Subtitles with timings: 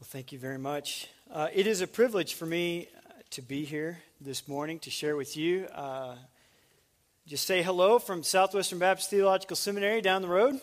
[0.00, 1.08] Well, thank you very much.
[1.30, 2.88] Uh, it is a privilege for me
[3.32, 5.66] to be here this morning to share with you.
[5.74, 6.14] Uh,
[7.26, 10.58] just say hello from Southwestern Baptist Theological Seminary down the road.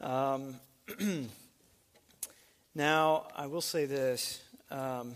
[0.00, 0.54] Um,
[2.74, 4.40] now, I will say this.
[4.70, 5.14] Um,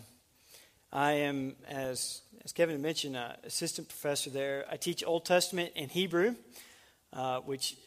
[0.92, 4.66] I am, as, as Kevin mentioned, uh, assistant professor there.
[4.70, 6.34] I teach Old Testament and Hebrew,
[7.14, 7.78] uh, which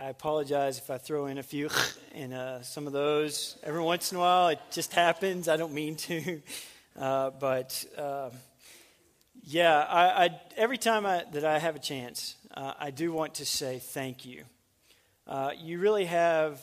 [0.00, 1.68] I apologize if I throw in a few
[2.14, 3.56] in uh, some of those.
[3.64, 5.48] Every once in a while, it just happens.
[5.48, 6.40] I don't mean to.
[6.98, 8.28] Uh, but uh,
[9.44, 13.34] yeah, I, I, every time I, that I have a chance, uh, I do want
[13.34, 14.42] to say thank you.
[15.24, 16.60] Uh, you really have.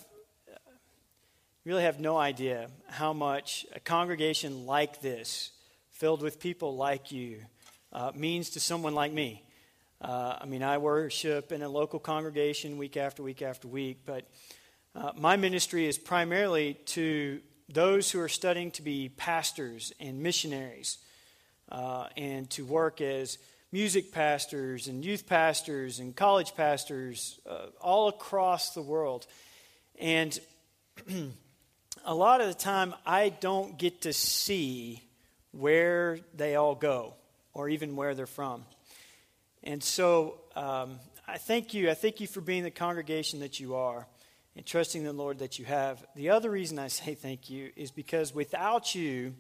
[1.63, 5.52] Really have no idea how much a congregation like this,
[5.91, 7.38] filled with people like you,
[7.93, 9.45] uh, means to someone like me.
[10.02, 14.27] Uh, I mean, I worship in a local congregation week after week after week, but
[14.94, 20.98] uh, my ministry is primarily to those who are studying to be pastors and missionaries
[21.71, 23.37] uh, and to work as
[23.71, 29.26] music pastors and youth pastors and college pastors uh, all across the world.
[29.99, 30.37] And
[32.05, 35.02] a lot of the time, I don't get to see
[35.52, 37.13] where they all go
[37.54, 38.65] or even where they're from.
[39.66, 41.90] And so um, I thank you.
[41.90, 44.05] I thank you for being the congregation that you are
[44.55, 46.05] and trusting the Lord that you have.
[46.16, 49.34] The other reason I say thank you is because without you,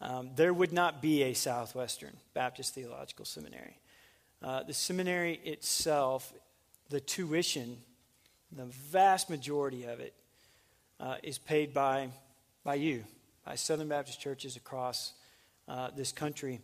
[0.00, 3.78] um, there would not be a Southwestern Baptist Theological Seminary.
[4.42, 6.32] Uh, the seminary itself,
[6.90, 7.78] the tuition,
[8.52, 10.14] the vast majority of it,
[11.00, 12.10] uh, is paid by,
[12.64, 13.02] by you,
[13.44, 15.14] by Southern Baptist churches across
[15.66, 16.60] uh, this country.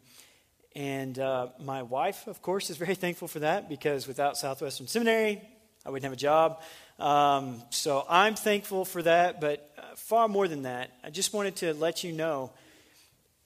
[0.75, 5.41] And uh, my wife, of course, is very thankful for that because without Southwestern Seminary,
[5.86, 6.62] I wouldn't have a job.
[6.98, 9.41] Um, so I'm thankful for that.
[9.41, 12.50] But uh, far more than that, I just wanted to let you know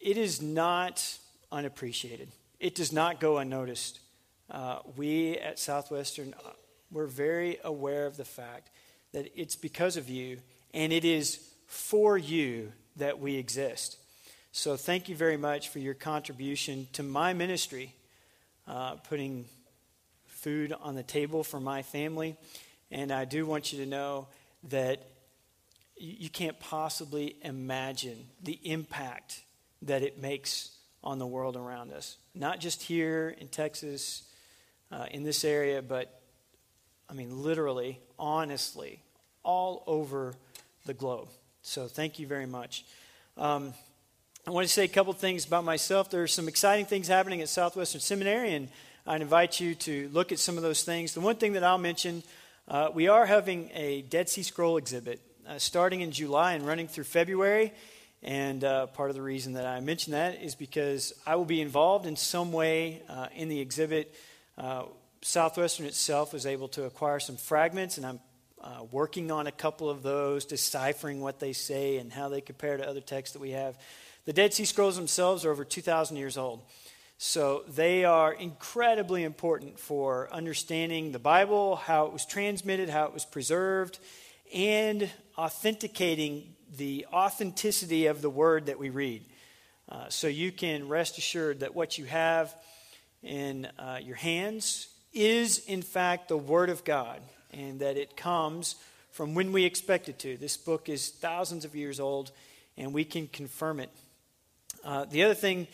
[0.00, 1.18] it is not
[1.50, 2.28] unappreciated,
[2.60, 4.00] it does not go unnoticed.
[4.50, 6.50] Uh, we at Southwestern, uh,
[6.90, 8.70] we're very aware of the fact
[9.12, 10.38] that it's because of you
[10.72, 13.98] and it is for you that we exist.
[14.52, 17.94] So thank you very much for your contribution to my ministry,
[18.66, 19.44] uh, putting
[20.26, 22.36] food on the table for my family.
[22.90, 24.28] And I do want you to know
[24.70, 25.02] that
[25.96, 29.42] you can't possibly imagine the impact
[29.82, 30.70] that it makes
[31.04, 32.16] on the world around us.
[32.34, 34.22] Not just here in Texas,
[34.90, 36.20] uh, in this area, but
[37.10, 39.02] I mean, literally, honestly,
[39.42, 40.34] all over
[40.86, 41.28] the globe.
[41.62, 42.84] So thank you very much.
[43.36, 43.74] Um,
[44.48, 46.08] I want to say a couple things about myself.
[46.08, 48.70] There are some exciting things happening at Southwestern Seminary, and
[49.06, 51.12] I'd invite you to look at some of those things.
[51.12, 52.22] The one thing that I'll mention
[52.66, 56.88] uh, we are having a Dead Sea Scroll exhibit uh, starting in July and running
[56.88, 57.74] through February.
[58.22, 61.60] And uh, part of the reason that I mention that is because I will be
[61.60, 64.14] involved in some way uh, in the exhibit.
[64.56, 64.84] Uh,
[65.20, 68.20] Southwestern itself was able to acquire some fragments, and I'm
[68.64, 72.78] uh, working on a couple of those, deciphering what they say and how they compare
[72.78, 73.76] to other texts that we have.
[74.24, 76.62] The Dead Sea Scrolls themselves are over 2,000 years old.
[77.20, 83.12] So they are incredibly important for understanding the Bible, how it was transmitted, how it
[83.12, 83.98] was preserved,
[84.54, 89.24] and authenticating the authenticity of the word that we read.
[89.88, 92.54] Uh, so you can rest assured that what you have
[93.22, 97.20] in uh, your hands is, in fact, the Word of God,
[97.52, 98.76] and that it comes
[99.10, 100.36] from when we expect it to.
[100.36, 102.30] This book is thousands of years old,
[102.76, 103.90] and we can confirm it
[104.84, 105.66] uh, the other thing,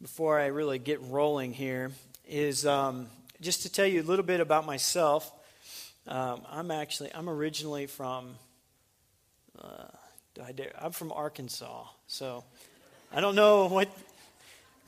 [0.00, 1.90] before I really get rolling here,
[2.26, 3.08] is um,
[3.40, 5.30] just to tell you a little bit about myself.
[6.06, 8.34] Um, I'm actually I'm originally from
[9.62, 9.84] uh,
[10.44, 12.44] I dare, I'm from Arkansas, so
[13.12, 13.88] I don't know what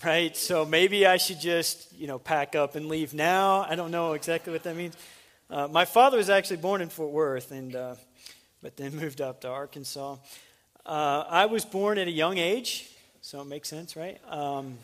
[0.05, 0.37] right.
[0.37, 3.67] So maybe I should just you know pack up and leave now.
[3.69, 4.97] I don't know exactly what that means.
[5.49, 7.95] Uh, my father was actually born in Fort Worth, and uh,
[8.63, 10.17] but then moved up to Arkansas.
[10.85, 12.91] Uh, I was born at a young age
[13.27, 14.21] so it makes sense, right?
[14.29, 14.79] Um,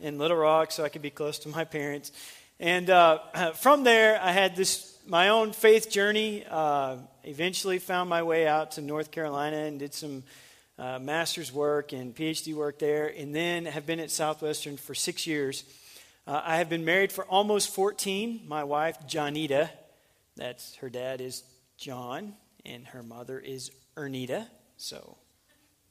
[0.00, 2.12] in Little Rock, so I could be close to my parents.
[2.58, 6.44] And uh, from there, I had this my own faith journey.
[6.50, 10.24] Uh, eventually, found my way out to North Carolina and did some
[10.78, 15.26] uh, master's work and PhD work there, and then have been at Southwestern for six
[15.26, 15.64] years.
[16.26, 18.42] Uh, I have been married for almost 14.
[18.46, 19.70] My wife, Johnita,
[20.36, 21.44] that's her dad is
[21.78, 22.34] John,
[22.66, 24.48] and her mother is Ernita.
[24.76, 25.16] So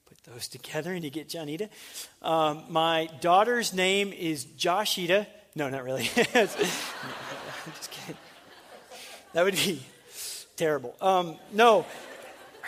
[0.09, 1.69] Put those together and you get Johnita.
[2.23, 5.27] Um, my daughter's name is Joshita.
[5.53, 6.09] No, not really.
[6.17, 8.17] I'm just kidding.
[9.33, 9.83] That would be
[10.55, 10.95] terrible.
[10.99, 11.85] Um, no,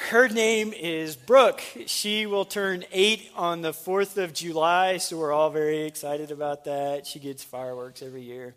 [0.10, 1.64] her name is Brooke.
[1.88, 6.66] She will turn eight on the 4th of July, so we're all very excited about
[6.66, 7.08] that.
[7.08, 8.54] She gets fireworks every year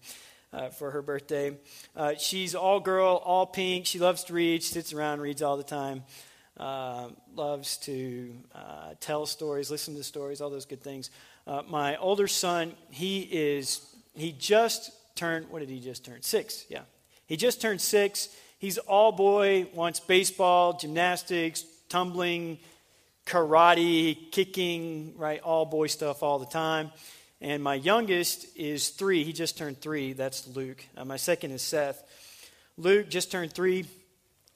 [0.53, 1.57] uh, for her birthday.
[1.97, 3.87] Uh, she's all girl, all pink.
[3.87, 6.03] She loves to read, She sits around, reads all the time,
[6.57, 11.11] uh, loves to uh, tell stories, listen to stories, all those good things.
[11.47, 13.81] Uh, my older son, he is,
[14.15, 16.23] he just turned, what did he just turn?
[16.23, 16.83] Six, yeah.
[17.27, 18.29] He just turned six.
[18.59, 22.59] He's all boy, wants baseball, gymnastics, tumbling,
[23.27, 25.41] karate, kicking, right?
[25.41, 26.91] All boy stuff all the time.
[27.41, 29.25] And my youngest is three.
[29.25, 30.13] He just turned three.
[30.13, 30.85] That's Luke.
[30.97, 32.03] Uh, my second is Seth.
[32.77, 33.87] Luke just turned three.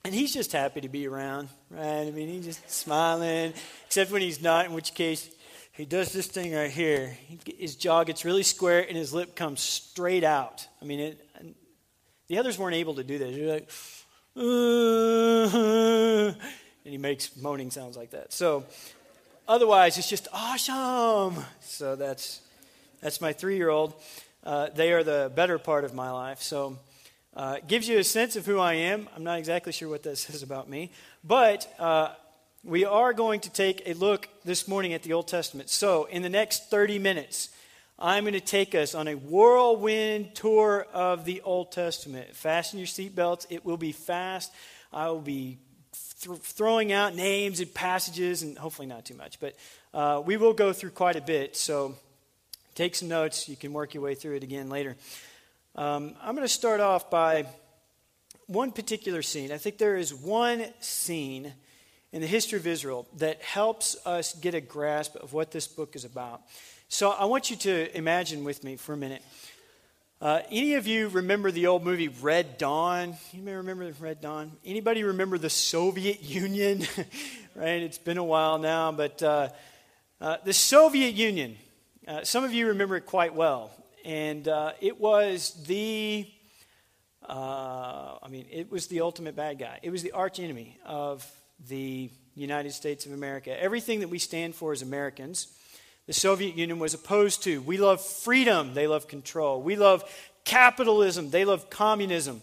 [0.05, 2.06] And he's just happy to be around, right?
[2.06, 3.53] I mean, he's just smiling,
[3.87, 5.29] except when he's not, in which case
[5.73, 7.17] he does this thing right here.
[7.59, 10.67] His jaw gets really square and his lip comes straight out.
[10.81, 11.27] I mean, it,
[12.29, 13.37] the others weren't able to do this.
[13.37, 13.71] You're like,
[14.37, 16.35] uh,
[16.85, 18.33] and he makes moaning sounds like that.
[18.33, 18.65] So,
[19.47, 21.44] otherwise, it's just awesome.
[21.61, 22.41] So that's
[23.01, 23.94] that's my three year old.
[24.44, 26.41] Uh, they are the better part of my life.
[26.43, 26.79] So
[27.38, 29.08] uh, gives you a sense of who I am.
[29.14, 30.90] I'm not exactly sure what that says about me.
[31.23, 32.08] But uh,
[32.64, 35.70] we are going to take a look this morning at the Old Testament.
[35.70, 37.50] So in the next 30 minutes,
[37.96, 42.35] I'm going to take us on a whirlwind tour of the Old Testament.
[42.35, 43.46] Fasten your seatbelts.
[43.50, 44.52] It will be fast.
[44.93, 45.58] I will be
[46.20, 49.56] th- throwing out names and passages, and hopefully not too much, but
[49.94, 51.56] uh, we will go through quite a bit.
[51.56, 51.94] So
[52.79, 53.49] Take some notes.
[53.49, 54.94] You can work your way through it again later.
[55.79, 57.47] Um, I'm going to start off by
[58.49, 59.53] one particular scene.
[59.53, 61.53] I think there is one scene
[62.11, 65.95] in the history of Israel that helps us get a grasp of what this book
[65.95, 66.43] is about.
[66.89, 69.23] So I want you to imagine with me for a minute.
[70.21, 73.15] Uh, any of you remember the old movie Red Dawn?
[73.31, 74.51] You may remember Red Dawn.
[74.65, 76.83] Anybody remember the Soviet Union?
[77.55, 79.51] right, it's been a while now, but uh,
[80.21, 81.57] uh, the Soviet Union
[82.09, 83.71] uh, some of you remember it quite well.
[84.05, 86.29] And uh, it was the,
[87.29, 89.81] uh, I mean, it was the ultimate bad guy.
[89.83, 91.31] It was the arch enemy of
[91.69, 93.61] the United States of America.
[93.61, 95.49] Everything that we stand for as Americans,
[96.06, 97.61] the Soviet Union was opposed to.
[97.62, 99.61] We love freedom, they love control.
[99.61, 100.05] We love
[100.44, 102.41] capitalism, they love communism.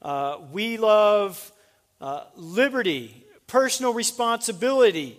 [0.00, 1.52] Uh, we love
[2.00, 5.18] uh, liberty, personal responsibility.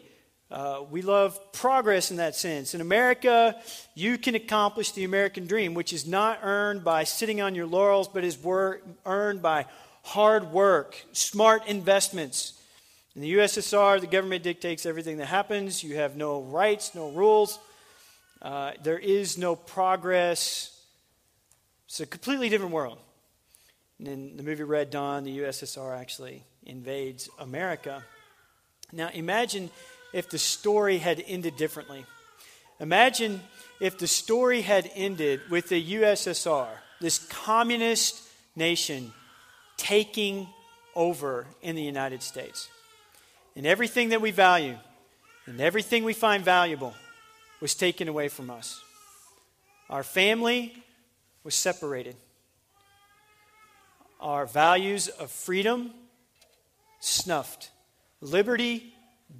[0.50, 2.74] Uh, we love progress in that sense.
[2.74, 3.56] In America,
[3.96, 8.08] you can accomplish the American dream, which is not earned by sitting on your laurels,
[8.08, 9.66] but is wor- earned by
[10.04, 12.54] hard work, smart investments.
[13.14, 15.84] In the USSR, the government dictates everything that happens.
[15.84, 17.60] You have no rights, no rules.
[18.42, 20.82] Uh, there is no progress.
[21.88, 23.00] It's a completely different world.
[24.00, 28.04] And in the movie Red Dawn, the USSR actually invades America.
[28.94, 29.72] Now, imagine
[30.14, 32.06] if the story had ended differently.
[32.80, 33.42] Imagine
[33.80, 36.68] if the story had ended with the USSR,
[37.02, 38.22] this communist
[38.56, 39.14] nation,
[39.78, 40.48] taking
[40.96, 42.70] over in the United States.
[43.56, 44.78] And everything that we value
[45.46, 46.94] and everything we find valuable
[47.62, 48.82] was taken away from us.
[49.90, 50.84] Our family
[51.44, 52.16] was separated.
[54.20, 55.92] Our values of freedom
[57.00, 57.72] snuffed.
[58.20, 58.94] Liberty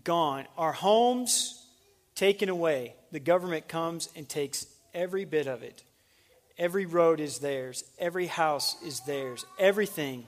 [0.04, 0.46] gone.
[0.58, 1.66] Our homes
[2.16, 2.96] taken away.
[3.12, 5.84] The government comes and takes every bit of it.
[6.58, 7.84] Every road is theirs.
[8.00, 9.46] Every house is theirs.
[9.60, 10.28] Everything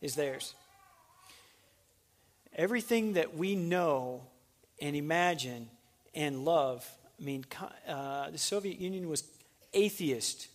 [0.00, 0.54] is theirs.
[2.56, 4.22] Everything that we know
[4.80, 5.68] and imagine
[6.14, 6.88] and love.
[7.20, 7.44] I mean,
[7.86, 9.24] uh, the Soviet Union was
[9.74, 10.48] atheist,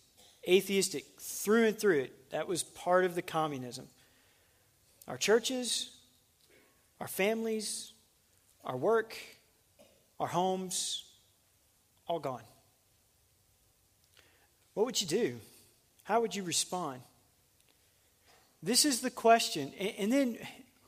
[0.48, 2.30] atheistic through and through it.
[2.30, 3.86] That was part of the communism.
[5.06, 5.90] Our churches,
[7.00, 7.93] our families,
[8.64, 9.16] our work,
[10.18, 11.04] our homes,
[12.06, 12.42] all gone.
[14.74, 15.36] What would you do?
[16.02, 17.00] How would you respond?
[18.62, 19.72] This is the question.
[19.98, 20.38] And then,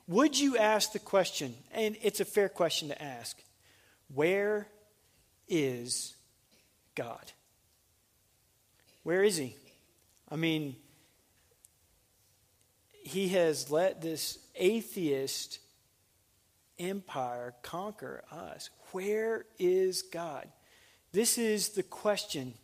[0.08, 1.54] would you ask the question?
[1.72, 3.38] And it's a fair question to ask
[4.14, 4.66] Where
[5.48, 6.14] is
[6.94, 7.32] God?
[9.02, 9.56] Where is He?
[10.30, 10.76] I mean,
[12.92, 15.60] He has let this atheist
[16.78, 18.70] empire conquer us?
[18.92, 20.48] Where is God?
[21.12, 22.54] This is the question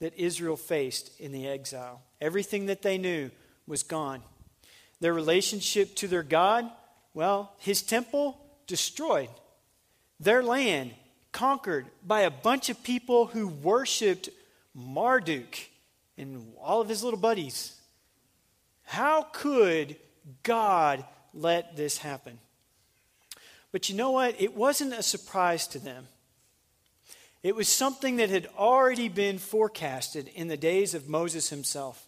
[0.00, 2.02] that Israel faced in the exile.
[2.20, 3.30] Everything that they knew
[3.66, 4.22] was gone.
[5.00, 6.68] Their relationship to their God,
[7.14, 9.28] well, his temple destroyed.
[10.18, 10.92] Their land
[11.30, 14.28] conquered by a bunch of people who worshiped
[14.74, 15.58] Marduk
[16.18, 17.76] and all of his little buddies.
[18.84, 19.96] How could
[20.42, 22.38] God let this happen?
[23.72, 24.40] But you know what?
[24.40, 26.06] It wasn't a surprise to them.
[27.42, 32.06] It was something that had already been forecasted in the days of Moses himself.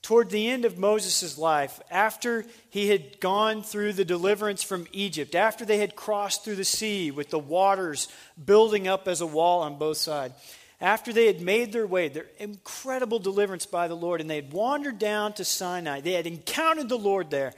[0.00, 5.36] Toward the end of Moses' life, after he had gone through the deliverance from Egypt,
[5.36, 8.08] after they had crossed through the sea with the waters
[8.44, 10.34] building up as a wall on both sides,
[10.80, 14.52] after they had made their way, their incredible deliverance by the Lord, and they had
[14.52, 17.54] wandered down to Sinai, they had encountered the Lord there,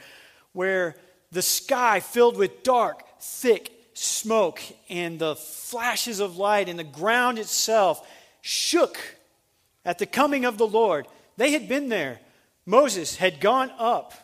[0.52, 0.96] where
[1.34, 7.38] the sky filled with dark, thick smoke and the flashes of light, and the ground
[7.38, 8.08] itself
[8.40, 8.98] shook
[9.84, 11.06] at the coming of the Lord.
[11.36, 12.20] They had been there.
[12.66, 14.14] Moses had gone up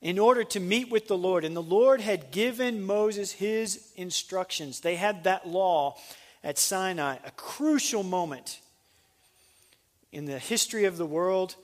[0.00, 4.80] in order to meet with the Lord, and the Lord had given Moses his instructions.
[4.80, 5.96] They had that law
[6.42, 8.60] at Sinai, a crucial moment
[10.12, 11.56] in the history of the world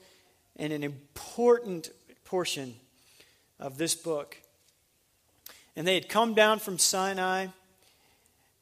[0.55, 1.89] and an important
[2.25, 2.75] portion
[3.59, 4.37] of this book.
[5.75, 7.47] And they had come down from Sinai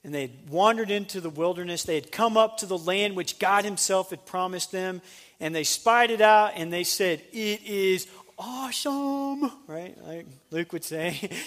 [0.06, 1.84] and they had wandered into the wilderness.
[1.84, 5.02] They had come up to the land which God Himself had promised them,
[5.40, 9.98] and they spied it out and they said, It is awesome, right?
[10.06, 11.30] Like Luke would say.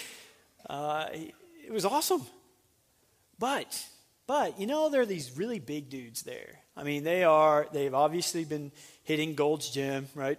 [0.69, 1.07] Uh,
[1.65, 2.21] it was awesome.
[3.39, 3.83] But,
[4.27, 6.59] but, you know, there are these really big dudes there.
[6.77, 8.71] I mean, they are, they've obviously been
[9.03, 10.37] hitting Gold's Gym, right?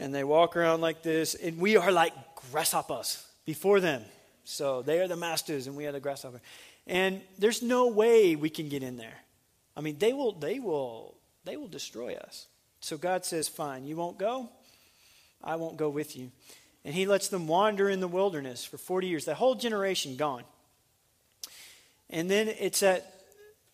[0.00, 2.14] And they walk around like this, and we are like
[2.50, 4.02] grasshoppers before them.
[4.44, 6.40] So they are the masters, and we are the grasshopper.
[6.86, 9.18] And there's no way we can get in there.
[9.76, 12.46] I mean, they will, they will, they will destroy us.
[12.80, 14.48] So God says, Fine, you won't go?
[15.44, 16.30] I won't go with you.
[16.82, 20.44] And he lets them wander in the wilderness for 40 years, The whole generation gone.
[22.08, 23.22] And then it's at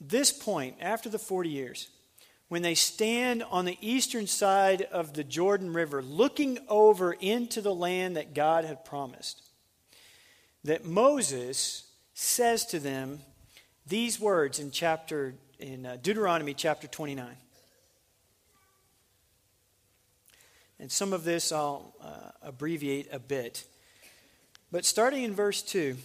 [0.01, 1.89] this point, after the 40 years,
[2.49, 7.75] when they stand on the eastern side of the Jordan River, looking over into the
[7.75, 9.43] land that God had promised,
[10.65, 13.21] that Moses says to them
[13.87, 17.37] these words in chapter in uh, Deuteronomy chapter 29.
[20.79, 23.65] And some of this I'll uh, abbreviate a bit.
[24.71, 25.97] But starting in verse 2,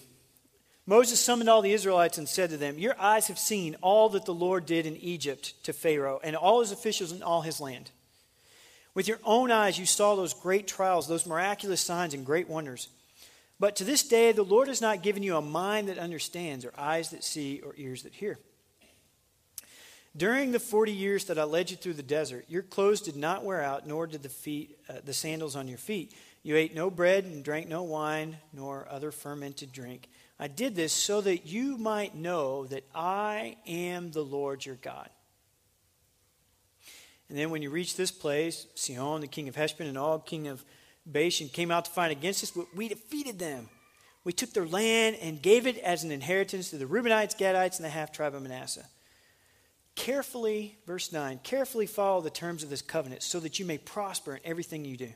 [0.85, 4.25] Moses summoned all the Israelites and said to them, Your eyes have seen all that
[4.25, 7.91] the Lord did in Egypt to Pharaoh and all his officials in all his land.
[8.93, 12.89] With your own eyes you saw those great trials, those miraculous signs and great wonders.
[13.59, 16.73] But to this day, the Lord has not given you a mind that understands, or
[16.77, 18.39] eyes that see, or ears that hear.
[20.17, 23.45] During the 40 years that I led you through the desert, your clothes did not
[23.45, 26.13] wear out, nor did the, feet, uh, the sandals on your feet.
[26.43, 30.09] You ate no bread and drank no wine, nor other fermented drink.
[30.41, 35.07] I did this so that you might know that I am the Lord your God.
[37.29, 40.47] And then when you reach this place, Sihon, the king of Heshbon, and Og king
[40.47, 40.65] of
[41.05, 43.69] Bashan came out to fight against us, but we defeated them.
[44.23, 47.85] We took their land and gave it as an inheritance to the Reubenites, Gadites, and
[47.85, 48.87] the half tribe of Manasseh.
[49.93, 54.35] Carefully, verse 9, carefully follow the terms of this covenant so that you may prosper
[54.35, 55.13] in everything you do.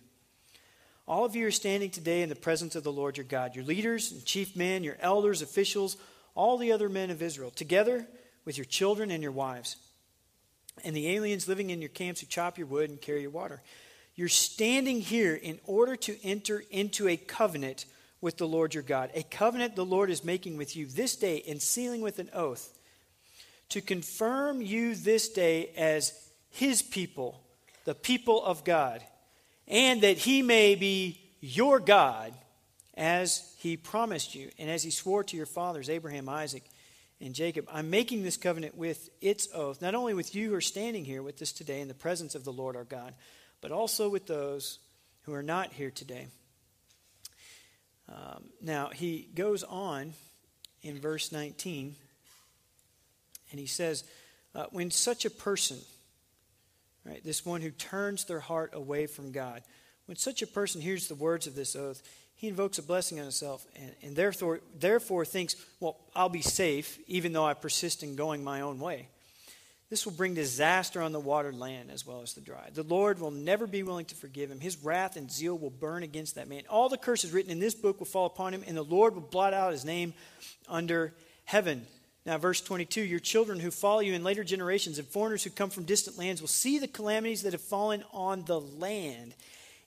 [1.07, 3.65] All of you are standing today in the presence of the Lord your God, your
[3.65, 5.97] leaders and chief men, your elders, officials,
[6.33, 8.07] all the other men of Israel, together
[8.43, 9.75] with your children and your wives,
[10.83, 13.61] and the aliens living in your camps who chop your wood and carry your water.
[14.15, 17.85] You're standing here in order to enter into a covenant
[18.19, 21.43] with the Lord your God, a covenant the Lord is making with you this day
[21.47, 22.73] and sealing with an oath
[23.69, 26.13] to confirm you this day as
[26.49, 27.41] his people,
[27.83, 29.03] the people of God,
[29.67, 32.33] and that he may be your God
[32.95, 36.63] as he promised you and as he swore to your fathers, Abraham, Isaac,
[37.19, 37.67] and Jacob.
[37.71, 41.23] I'm making this covenant with its oath, not only with you who are standing here
[41.23, 43.13] with us today in the presence of the Lord our God
[43.65, 44.77] but also with those
[45.23, 46.27] who are not here today.
[48.07, 50.13] Um, now, he goes on
[50.83, 51.95] in verse 19,
[53.49, 54.03] and he says,
[54.53, 55.77] uh, When such a person,
[57.05, 59.61] right, this one who turns their heart away from God,
[60.05, 62.01] when such a person hears the words of this oath,
[62.35, 66.99] he invokes a blessing on himself and, and therefore, therefore thinks, Well, I'll be safe
[67.07, 69.07] even though I persist in going my own way.
[69.89, 72.69] This will bring disaster on the watered land as well as the dry.
[72.73, 74.59] The Lord will never be willing to forgive him.
[74.59, 76.63] His wrath and zeal will burn against that man.
[76.69, 79.21] All the curses written in this book will fall upon him, and the Lord will
[79.21, 80.13] blot out his name
[80.67, 81.13] under
[81.45, 81.85] heaven.
[82.25, 85.69] Now, verse 22 Your children who follow you in later generations and foreigners who come
[85.69, 89.35] from distant lands will see the calamities that have fallen on the land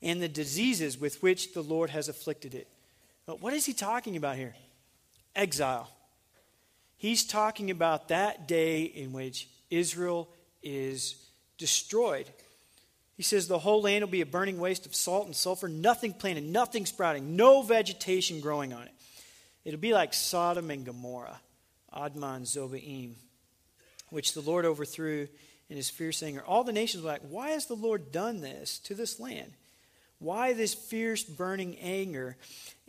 [0.03, 2.69] and the diseases with which the Lord has afflicted it.
[3.27, 4.55] But what is he talking about here?
[5.35, 5.91] Exile.
[6.97, 10.29] He's talking about that day in which Israel
[10.63, 11.15] is
[11.59, 12.27] destroyed.
[13.17, 16.13] He says the whole land will be a burning waste of salt and sulfur, nothing
[16.13, 18.93] planted, nothing sprouting, no vegetation growing on it.
[19.65, 21.41] It'll be like Sodom and Gomorrah,
[21.95, 23.13] Admah Zeboiim,
[24.11, 25.29] which the Lord overthrew
[25.69, 26.43] in his fierce anger.
[26.47, 29.53] All the nations were like, Why has the Lord done this to this land?
[30.19, 32.37] Why this fierce burning anger?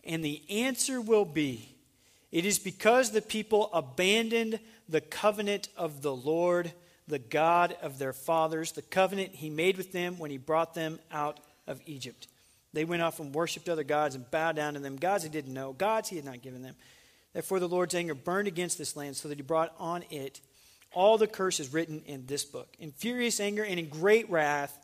[0.04, 1.74] And the answer will be
[2.32, 6.72] it is because the people abandoned the covenant of the Lord,
[7.08, 11.00] the God of their fathers, the covenant he made with them when he brought them
[11.10, 12.28] out of Egypt.
[12.72, 15.52] They went off and worshiped other gods and bowed down to them, gods he didn't
[15.52, 16.76] know, gods he had not given them.
[17.32, 20.40] Therefore, the Lord's anger burned against this land so that he brought on it
[20.92, 22.74] all the curses written in this book.
[22.78, 24.76] In furious anger and in great wrath,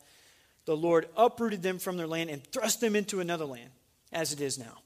[0.65, 3.71] the Lord uprooted them from their land and thrust them into another land,
[4.13, 4.79] as it is now.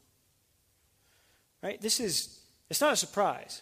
[1.62, 1.81] Right?
[1.81, 2.40] This is,
[2.71, 3.61] it's not a surprise.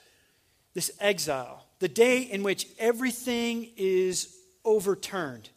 [0.74, 5.48] This exile, the day in which everything is overturned.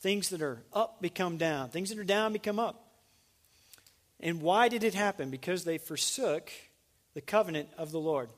[0.00, 2.80] Things that are up become down, things that are down become up.
[4.20, 5.30] And why did it happen?
[5.30, 6.50] Because they forsook
[7.14, 8.28] the covenant of the Lord.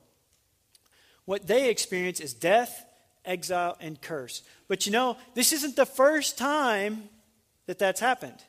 [1.25, 2.85] What they experience is death,
[3.25, 4.43] exile, and curse.
[4.69, 7.09] But you know, this isn't the first time
[7.67, 8.45] that that's happened.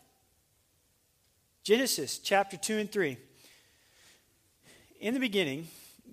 [1.63, 3.17] Genesis chapter 2 and 3.
[4.99, 5.67] In the beginning,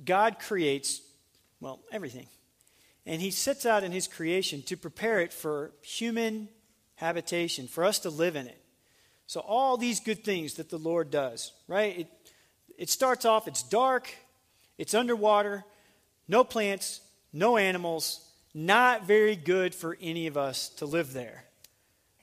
[0.05, 1.01] God creates,
[1.61, 2.27] well, everything.
[3.07, 6.49] And he sets out in his creation to prepare it for human
[6.97, 8.61] habitation, for us to live in it.
[9.27, 12.01] So, all these good things that the Lord does, right?
[12.01, 12.09] It,
[12.79, 14.13] it starts off, it's dark,
[14.79, 15.65] it's underwater,
[16.29, 17.01] no plants,
[17.33, 18.21] no animals,
[18.55, 21.45] not very good for any of us to live there.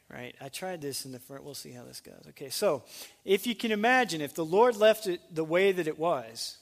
[0.09, 0.35] Right?
[0.41, 1.43] I tried this in the front.
[1.45, 2.21] We'll see how this goes.
[2.29, 2.83] Okay, so
[3.23, 6.57] if you can imagine, if the Lord left it the way that it was,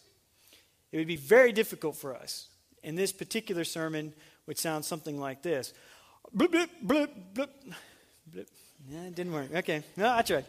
[0.92, 2.48] it would be very difficult for us.
[2.84, 4.14] And this particular sermon
[4.46, 5.74] would sound something like this.
[6.32, 7.50] Blip, blip, blip, blip,
[8.32, 8.50] blip.
[8.88, 9.54] Yeah, it didn't work.
[9.54, 10.46] Okay, no, I tried.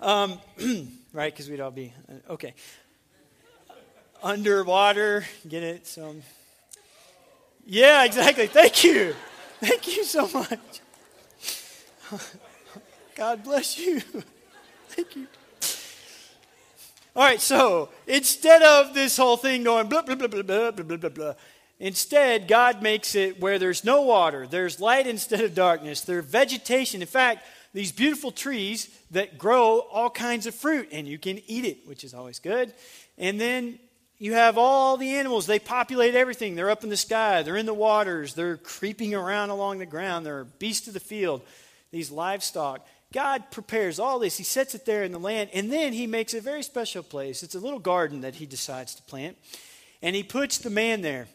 [0.00, 0.38] Um,
[1.12, 2.54] right, because we'd all be, uh, okay
[4.22, 5.24] underwater.
[5.48, 5.86] Get it?
[5.86, 6.14] So,
[7.66, 8.46] yeah, exactly.
[8.46, 9.14] Thank you.
[9.60, 10.80] Thank you so much.
[13.14, 14.00] God bless you.
[14.88, 15.26] Thank you.
[17.14, 20.96] All right, so instead of this whole thing going blah, blah, blah, blah, blah, blah,
[20.96, 21.34] blah, blah,
[21.78, 27.02] instead, God makes it where there's no water, there's light instead of darkness, there's vegetation.
[27.02, 31.66] In fact, these beautiful trees that grow all kinds of fruit, and you can eat
[31.66, 32.72] it, which is always good.
[33.18, 33.78] And then
[34.22, 35.46] you have all the animals.
[35.46, 36.54] They populate everything.
[36.54, 40.24] They're up in the sky, they're in the waters, they're creeping around along the ground,
[40.24, 41.42] they're beasts of the field,
[41.90, 42.86] these livestock.
[43.12, 44.36] God prepares all this.
[44.36, 47.42] He sets it there in the land, and then He makes a very special place.
[47.42, 49.36] It's a little garden that He decides to plant,
[50.02, 51.26] and He puts the man there.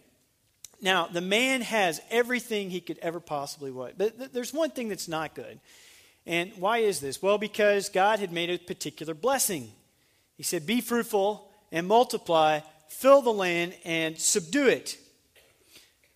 [0.81, 3.97] Now, the man has everything he could ever possibly want.
[3.97, 5.59] But th- there's one thing that's not good.
[6.25, 7.21] And why is this?
[7.21, 9.71] Well, because God had made a particular blessing.
[10.37, 14.97] He said, Be fruitful and multiply fill the land, and subdue it.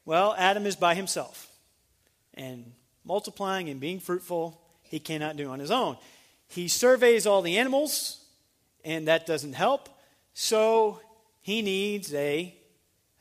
[0.06, 1.48] Well, Adam is by himself.
[2.34, 2.72] And
[3.06, 5.98] multiplying and being fruitful, he cannot do on his own.
[6.48, 8.24] He surveys all the animals,
[8.84, 9.90] and that doesn't help.
[10.34, 11.00] So
[11.42, 12.54] he needs a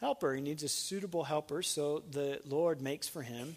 [0.00, 0.34] helper.
[0.34, 1.62] He needs a suitable helper.
[1.62, 3.56] So the Lord makes for him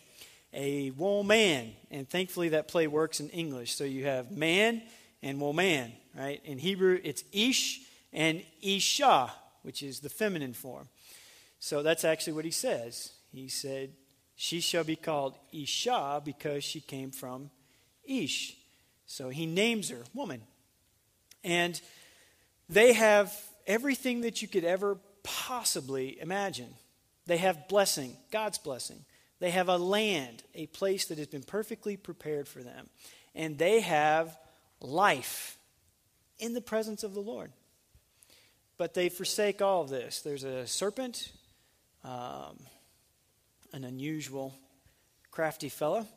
[0.53, 1.73] a woman.
[1.89, 3.75] And thankfully, that play works in English.
[3.75, 4.83] So you have man
[5.21, 6.41] and woman, right?
[6.45, 9.31] In Hebrew, it's ish and isha
[9.63, 10.87] which is the feminine form.
[11.59, 13.13] So that's actually what he says.
[13.31, 13.91] He said,
[14.35, 17.49] She shall be called Isha because she came from
[18.03, 18.55] Ish.
[19.05, 20.41] So he names her woman.
[21.43, 21.79] And
[22.69, 23.33] they have
[23.67, 26.73] everything that you could ever possibly imagine.
[27.25, 29.05] They have blessing, God's blessing.
[29.39, 32.89] They have a land, a place that has been perfectly prepared for them.
[33.35, 34.37] And they have
[34.79, 35.57] life
[36.39, 37.51] in the presence of the Lord.
[38.77, 40.21] But they forsake all of this.
[40.21, 41.31] There's a serpent,
[42.03, 42.57] um,
[43.71, 44.53] an unusual,
[45.31, 46.07] crafty fellow,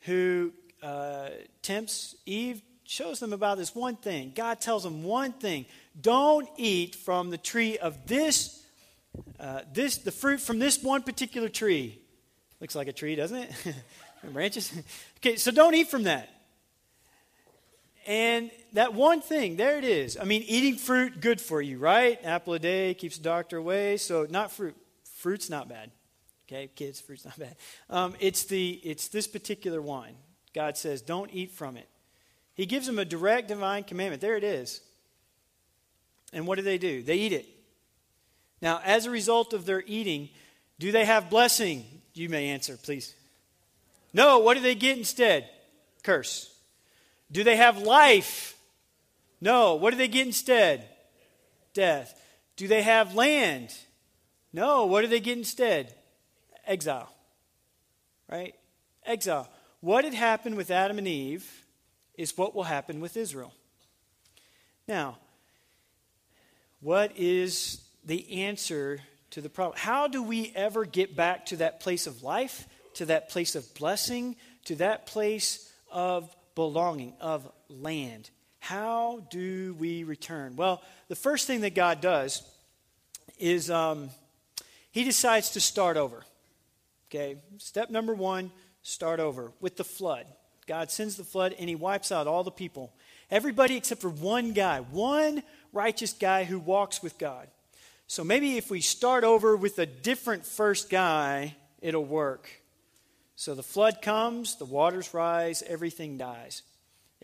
[0.00, 0.52] who
[0.82, 1.28] uh,
[1.62, 4.32] tempts Eve, shows them about this one thing.
[4.34, 5.66] God tells them one thing
[6.00, 8.62] don't eat from the tree of this,
[9.38, 11.98] uh, this the fruit from this one particular tree.
[12.60, 13.52] Looks like a tree, doesn't it?
[14.32, 14.72] branches.
[15.18, 16.28] okay, so don't eat from that.
[18.06, 20.18] And that one thing, there it is.
[20.20, 22.18] I mean, eating fruit, good for you, right?
[22.22, 23.96] Apple a day keeps the doctor away.
[23.96, 24.76] So, not fruit.
[25.16, 25.90] Fruit's not bad.
[26.46, 27.56] Okay, kids, fruit's not bad.
[27.88, 30.16] Um, it's, the, it's this particular wine.
[30.54, 31.88] God says, don't eat from it.
[32.54, 34.20] He gives them a direct divine commandment.
[34.20, 34.80] There it is.
[36.32, 37.02] And what do they do?
[37.02, 37.46] They eat it.
[38.60, 40.28] Now, as a result of their eating,
[40.78, 41.84] do they have blessing?
[42.12, 43.14] You may answer, please.
[44.12, 45.48] No, what do they get instead?
[46.02, 46.53] Curse.
[47.30, 48.56] Do they have life?
[49.40, 49.74] No.
[49.74, 50.88] What do they get instead?
[51.72, 52.20] Death.
[52.56, 53.74] Do they have land?
[54.52, 54.86] No.
[54.86, 55.94] What do they get instead?
[56.66, 57.12] Exile.
[58.30, 58.54] Right?
[59.04, 59.48] Exile.
[59.80, 61.64] What had happened with Adam and Eve
[62.16, 63.52] is what will happen with Israel.
[64.86, 65.18] Now,
[66.80, 69.78] what is the answer to the problem?
[69.78, 73.74] How do we ever get back to that place of life, to that place of
[73.74, 78.30] blessing, to that place of belonging, of land?
[78.60, 80.56] How do we return?
[80.56, 82.42] Well, the first thing that God does
[83.38, 84.10] is um,
[84.90, 86.24] He decides to start over.
[87.10, 88.50] Okay, step number one
[88.82, 90.26] start over with the flood.
[90.66, 92.92] God sends the flood and He wipes out all the people.
[93.30, 97.48] Everybody except for one guy, one righteous guy who walks with God.
[98.06, 102.48] So maybe if we start over with a different first guy, it'll work.
[103.36, 106.62] So the flood comes, the waters rise, everything dies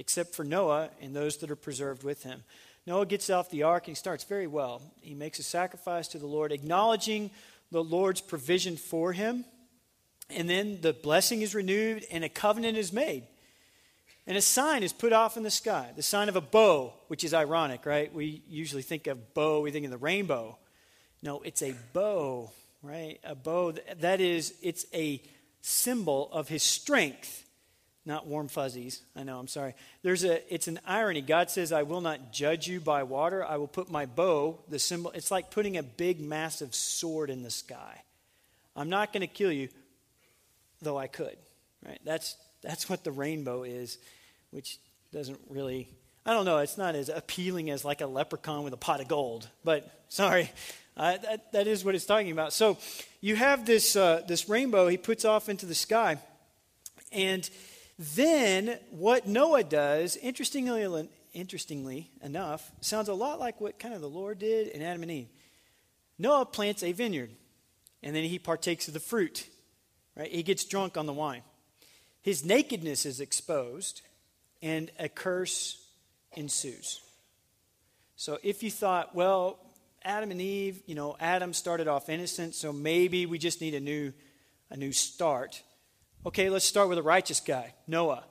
[0.00, 2.42] except for Noah and those that are preserved with him.
[2.86, 4.80] Noah gets off the ark and he starts very well.
[5.02, 7.30] He makes a sacrifice to the Lord, acknowledging
[7.70, 9.44] the Lord's provision for him.
[10.30, 13.24] And then the blessing is renewed and a covenant is made.
[14.26, 17.22] And a sign is put off in the sky, the sign of a bow, which
[17.22, 18.12] is ironic, right?
[18.12, 20.56] We usually think of bow, we think of the rainbow.
[21.22, 23.18] No, it's a bow, right?
[23.24, 25.20] A bow, that is, it's a
[25.60, 27.44] symbol of his strength
[28.06, 29.02] not warm fuzzies.
[29.14, 29.74] I know, I'm sorry.
[30.02, 31.20] There's a it's an irony.
[31.20, 33.44] God says, "I will not judge you by water.
[33.44, 35.10] I will put my bow, the symbol.
[35.12, 38.02] It's like putting a big massive sword in the sky.
[38.74, 39.68] I'm not going to kill you,
[40.80, 41.36] though I could."
[41.86, 42.00] Right?
[42.04, 43.98] That's that's what the rainbow is,
[44.50, 44.78] which
[45.12, 45.88] doesn't really
[46.24, 49.08] I don't know, it's not as appealing as like a leprechaun with a pot of
[49.08, 49.48] gold.
[49.64, 50.50] But sorry,
[51.00, 52.52] uh, that, that is what it's talking about.
[52.52, 52.76] So
[53.22, 56.18] you have this, uh, this rainbow he puts off into the sky.
[57.10, 57.48] And
[57.98, 64.10] then, what Noah does, interestingly, interestingly enough, sounds a lot like what kind of the
[64.10, 65.28] Lord did in Adam and Eve.
[66.18, 67.30] Noah plants a vineyard,
[68.02, 69.48] and then he partakes of the fruit.
[70.16, 70.30] Right?
[70.30, 71.42] He gets drunk on the wine.
[72.20, 74.02] His nakedness is exposed,
[74.60, 75.82] and a curse
[76.36, 77.00] ensues.
[78.16, 79.58] So if you thought, well,
[80.02, 83.80] Adam and Eve, you know, Adam started off innocent, so maybe we just need a
[83.80, 84.12] new,
[84.70, 85.62] a new start.
[86.24, 88.24] Okay, let's start with a righteous guy, Noah.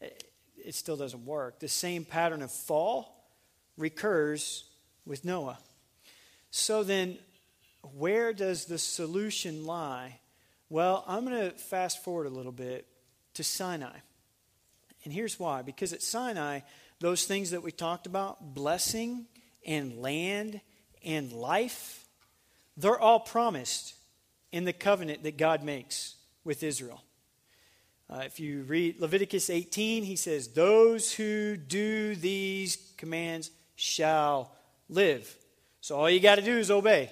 [0.00, 1.60] It still doesn't work.
[1.60, 3.30] The same pattern of fall
[3.76, 4.64] recurs
[5.06, 5.58] with Noah.
[6.50, 7.18] So then,
[7.94, 10.18] where does the solution lie?
[10.68, 12.86] Well, I'm going to fast forward a little bit
[13.34, 13.96] to Sinai.
[15.04, 16.60] And here's why because at Sinai,
[16.98, 19.26] those things that we talked about blessing
[19.66, 20.60] and land
[21.04, 22.00] and life
[22.80, 23.94] they're all promised
[24.52, 27.02] in the covenant that God makes with Israel.
[28.08, 34.52] Uh, if you read Leviticus 18, he says, Those who do these commands shall
[34.88, 35.36] live.
[35.80, 37.10] So all you got to do is obey.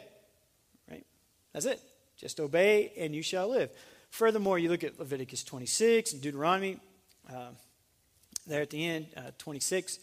[0.91, 1.07] Right?
[1.53, 1.81] That's it.
[2.17, 3.71] Just obey and you shall live.
[4.11, 6.79] Furthermore, you look at Leviticus 26 and Deuteronomy,
[7.31, 7.51] uh,
[8.47, 9.99] there at the end, uh, 26.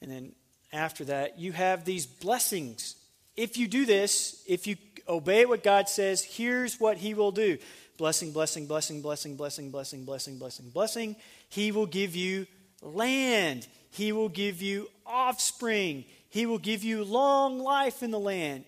[0.00, 0.32] And then
[0.72, 2.96] after that, you have these blessings.
[3.36, 4.76] If you do this, if you
[5.08, 7.58] obey what God says, here's what He will do
[7.98, 11.16] blessing, blessing, blessing, blessing, blessing, blessing, blessing, blessing, blessing.
[11.48, 12.46] He will give you
[12.80, 13.68] land.
[13.90, 16.04] He will give you offspring.
[16.28, 18.64] He will give you long life in the land.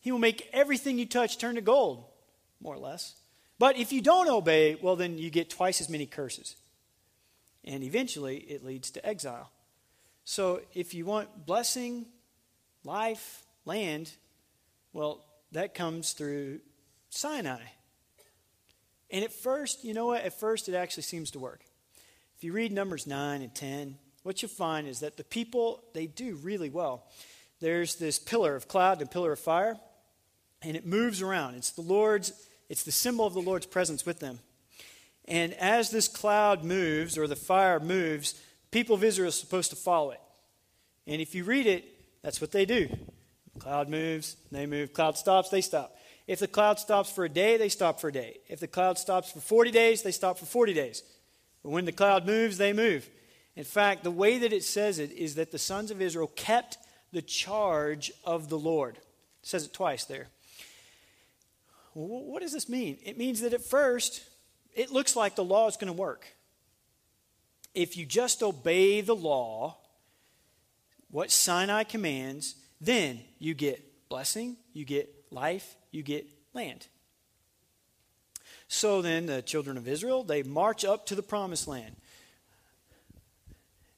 [0.00, 2.04] He will make everything you touch turn to gold,
[2.60, 3.14] more or less.
[3.58, 6.54] But if you don't obey, well, then you get twice as many curses.
[7.64, 9.50] And eventually, it leads to exile.
[10.30, 12.04] So if you want blessing,
[12.84, 14.12] life, land,
[14.92, 16.60] well, that comes through
[17.08, 17.62] Sinai.
[19.08, 20.22] And at first, you know what?
[20.22, 21.62] At first, it actually seems to work.
[22.36, 26.06] If you read Numbers 9 and 10, what you'll find is that the people, they
[26.06, 27.06] do really well.
[27.60, 29.78] There's this pillar of cloud and pillar of fire,
[30.60, 31.54] and it moves around.
[31.54, 32.34] It's the Lord's,
[32.68, 34.40] it's the symbol of the Lord's presence with them.
[35.24, 38.34] And as this cloud moves, or the fire moves,
[38.70, 40.20] people of Israel are supposed to follow it.
[41.06, 41.84] And if you read it,
[42.22, 42.88] that's what they do.
[43.58, 44.92] Cloud moves, they move.
[44.92, 45.96] Cloud stops, they stop.
[46.26, 48.38] If the cloud stops for a day, they stop for a day.
[48.48, 51.02] If the cloud stops for 40 days, they stop for 40 days.
[51.62, 53.08] But when the cloud moves, they move.
[53.56, 56.78] In fact, the way that it says it is that the sons of Israel kept
[57.12, 58.96] the charge of the Lord.
[58.96, 59.02] It
[59.42, 60.28] says it twice there.
[61.94, 62.98] What does this mean?
[63.04, 64.22] It means that at first,
[64.76, 66.26] it looks like the law is going to work.
[67.74, 69.76] If you just obey the law,
[71.10, 76.86] what Sinai commands, then you get blessing, you get life, you get land.
[78.68, 81.96] So then the children of Israel, they march up to the promised land.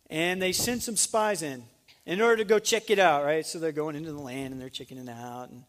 [0.09, 1.65] And they send some spies in
[2.07, 3.45] in order to go check it out, right?
[3.47, 5.51] So they're going into the land and they're checking it out.
[5.51, 5.65] And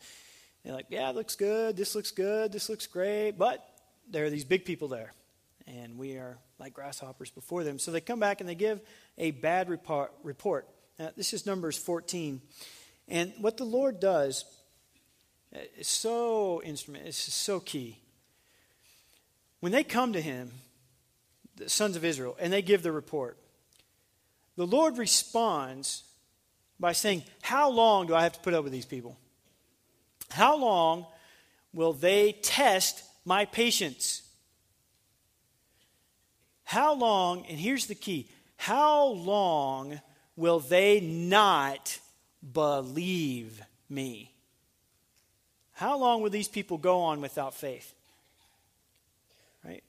[0.63, 1.75] they're like, yeah, it looks good.
[1.77, 2.51] This looks good.
[2.51, 3.31] This looks great.
[3.31, 3.63] But
[4.09, 5.13] there are these big people there.
[5.67, 7.79] And we are like grasshoppers before them.
[7.79, 8.79] So they come back and they give
[9.17, 10.67] a bad report.
[11.17, 12.39] this is Numbers 14.
[13.07, 14.45] And what the Lord does
[15.53, 17.97] uh, is so instrument, it's so key.
[19.59, 20.51] When they come to him,
[21.57, 23.37] the sons of Israel, and they give the report,
[24.55, 26.03] the Lord responds
[26.79, 29.17] by saying, How long do I have to put up with these people?
[30.29, 31.07] How long
[31.73, 34.21] will they test my patience?
[36.71, 39.99] How long, and here's the key how long
[40.37, 41.99] will they not
[42.53, 44.31] believe me?
[45.73, 47.93] How long will these people go on without faith?
[49.65, 49.83] Right?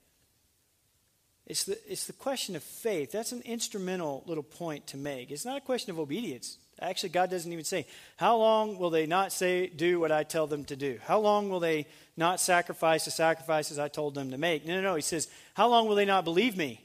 [1.46, 3.12] It's the, it's the question of faith.
[3.12, 5.30] That's an instrumental little point to make.
[5.30, 6.58] It's not a question of obedience.
[6.80, 10.46] Actually, God doesn't even say, How long will they not say, do what I tell
[10.46, 10.98] them to do?
[11.04, 14.66] How long will they not sacrifice the sacrifices I told them to make?
[14.66, 14.94] No, no, no.
[14.94, 16.80] He says, How long will they not believe me?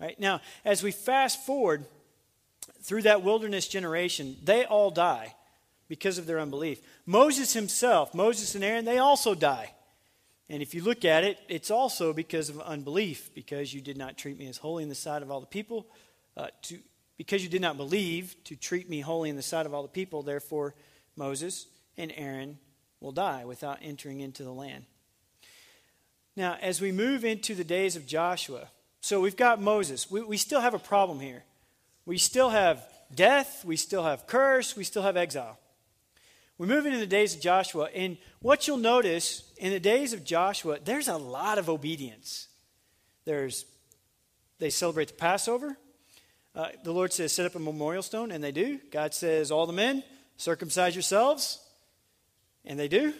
[0.00, 0.18] Right?
[0.18, 1.84] Now, as we fast forward
[2.82, 5.34] through that wilderness generation, they all die
[5.88, 6.80] because of their unbelief.
[7.04, 9.74] Moses himself, Moses and Aaron, they also die.
[10.48, 14.16] And if you look at it, it's also because of unbelief, because you did not
[14.16, 15.86] treat me as holy in the sight of all the people,
[16.36, 16.78] uh, to,
[17.20, 19.88] because you did not believe to treat me holy in the sight of all the
[19.88, 20.74] people, therefore
[21.16, 21.66] Moses
[21.98, 22.58] and Aaron
[22.98, 24.86] will die without entering into the land.
[26.34, 28.70] Now, as we move into the days of Joshua,
[29.02, 30.10] so we've got Moses.
[30.10, 31.44] We, we still have a problem here.
[32.06, 35.58] We still have death, we still have curse, we still have exile.
[36.56, 40.24] We're moving into the days of Joshua, and what you'll notice in the days of
[40.24, 42.48] Joshua, there's a lot of obedience.
[43.26, 43.66] There's
[44.58, 45.76] they celebrate the Passover.
[46.54, 48.80] Uh, the Lord says, set up a memorial stone, and they do.
[48.90, 50.02] God says, all the men,
[50.36, 51.60] circumcise yourselves,
[52.64, 53.14] and they do.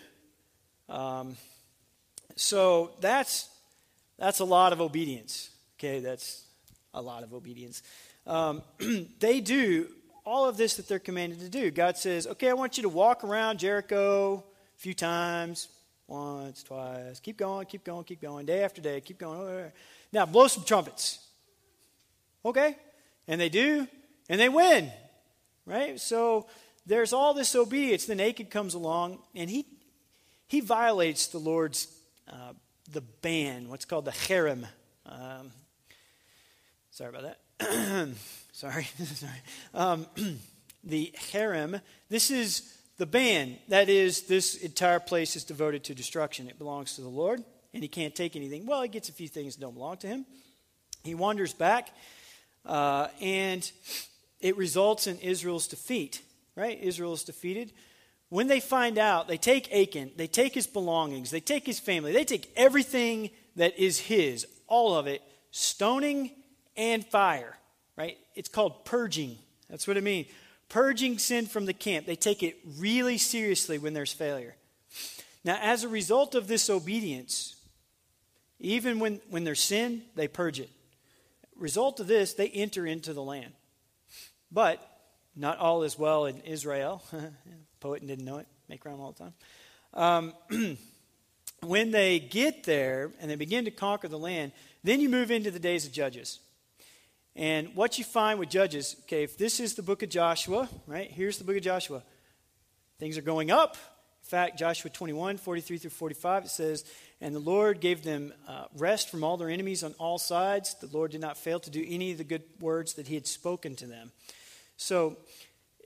[0.89, 1.37] Um,
[2.35, 3.49] so that's
[4.19, 5.51] that's a lot of obedience.
[5.79, 6.45] Okay, that's
[6.93, 7.83] a lot of obedience.
[8.27, 8.63] Um,
[9.21, 9.89] they do
[10.25, 11.71] all of this that they're commanded to do.
[11.71, 14.45] God says, okay, I want you to walk around Jericho
[14.77, 15.69] a few times,
[16.07, 17.19] once, twice.
[17.21, 19.73] Keep going, keep going, keep going, day after day, keep going.
[20.13, 21.19] Now, blow some trumpets.
[22.45, 22.77] Okay?
[23.31, 23.87] And they do,
[24.29, 24.91] and they win.
[25.65, 25.99] Right?
[25.99, 26.49] So
[26.85, 28.05] there's all this obedience.
[28.05, 29.65] The naked comes along, and he,
[30.49, 31.87] he violates the Lord's,
[32.29, 32.53] uh,
[32.91, 34.67] the ban, what's called the herem.
[35.07, 35.53] Um,
[36.91, 38.09] Sorry about that.
[38.53, 38.85] Sorry.
[39.05, 39.33] Sorry.
[39.73, 40.07] Um,
[40.85, 43.57] the herem, this is the ban.
[43.69, 46.49] That is, this entire place is devoted to destruction.
[46.49, 48.67] It belongs to the Lord, and he can't take anything.
[48.67, 50.27] Well, he gets a few things that don't belong to him.
[51.05, 51.89] He wanders back,
[52.67, 53.71] uh, and
[54.41, 56.23] it results in Israel's defeat,
[56.57, 56.79] right?
[56.81, 57.73] Israel is defeated.
[58.29, 62.13] When they find out, they take Achan, they take his belongings, they take his family,
[62.13, 66.31] they take everything that is his, all of it, stoning
[66.77, 67.57] and fire,
[67.97, 68.17] right?
[68.35, 69.37] It's called purging.
[69.69, 70.29] That's what it means.
[70.69, 72.07] Purging sin from the camp.
[72.07, 74.55] They take it really seriously when there's failure.
[75.45, 77.57] Now, as a result of this obedience,
[78.61, 80.71] even when, when there's sin, they purge it.
[81.61, 83.53] Result of this, they enter into the land.
[84.51, 84.81] But
[85.37, 87.03] not all is well in Israel.
[87.81, 88.47] Poet didn't know it.
[88.69, 90.35] Make rhyme all the time.
[90.51, 90.79] Um,
[91.63, 95.51] when they get there and they begin to conquer the land, then you move into
[95.51, 96.41] the days of Judges.
[97.37, 101.11] And what you find with Judges, okay, if this is the book of Joshua, right?
[101.11, 102.03] Here's the book of Joshua.
[102.99, 103.77] Things are going up.
[104.23, 106.85] In fact, Joshua 21, 43 through 45, it says,
[107.21, 110.75] And the Lord gave them uh, rest from all their enemies on all sides.
[110.75, 113.27] The Lord did not fail to do any of the good words that he had
[113.27, 114.11] spoken to them.
[114.79, 115.19] So